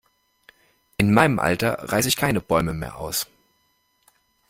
[0.97, 3.27] In meinem Alter reiße ich keine Bäume mehr aus.